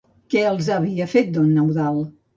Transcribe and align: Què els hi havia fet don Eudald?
Què 0.33 0.41
els 0.51 0.69
hi 0.69 0.73
havia 0.77 1.07
fet 1.13 1.31
don 1.39 1.55
Eudald? 1.65 2.09